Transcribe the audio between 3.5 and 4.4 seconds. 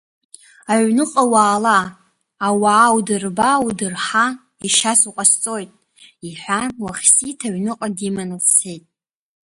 удырҳа